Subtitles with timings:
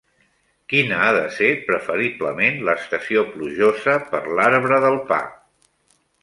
[0.71, 5.21] Quina ha de ser preferiblement l'estació plujosa per l'arbre del pa?